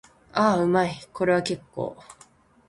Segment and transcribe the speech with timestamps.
[0.33, 0.95] ああ、うまい。
[1.13, 1.95] これは結構。